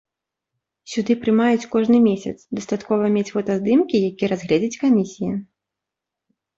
Сюды 0.93 1.15
прымаюць 1.25 1.69
кожны 1.75 1.97
месяц, 2.09 2.35
дастаткова 2.61 3.13
мець 3.19 3.25
фотаздымкі, 3.35 4.05
якія 4.11 4.27
разгледзіць 4.35 4.79
камісія. 4.89 5.33